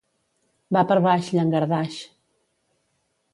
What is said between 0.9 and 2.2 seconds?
per baix, llangardaix.